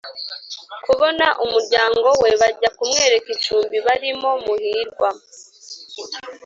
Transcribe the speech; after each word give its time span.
kubona 0.85 1.25
umuryango 1.43 2.07
we, 2.21 2.29
bajya 2.41 2.69
kumwereka 2.77 3.27
icumbi 3.35 3.77
barimo. 3.85 4.29
muhirwa 4.43 5.09